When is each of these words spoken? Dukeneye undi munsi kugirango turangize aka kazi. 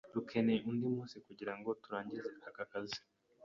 Dukeneye 0.15 0.59
undi 0.69 0.85
munsi 0.95 1.15
kugirango 1.25 1.69
turangize 1.83 2.29
aka 2.49 2.63
kazi. 2.71 2.99